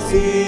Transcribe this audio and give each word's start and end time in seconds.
Brasil. 0.00 0.39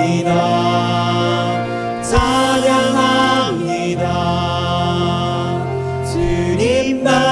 찬양합니다. 0.00 1.62
찬양합니다. 2.02 4.04
주님 6.10 7.04
나 7.04 7.29